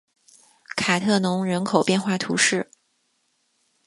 [0.75, 2.71] 卡特农人口变化图示